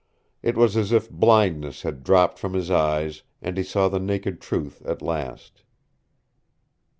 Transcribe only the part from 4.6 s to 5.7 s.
at last.